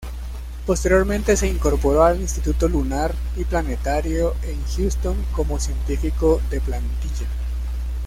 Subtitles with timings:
[0.65, 7.27] Posteriormente se incorporó al Instituto Lunar y Planetario en Houston como científico de plantilla.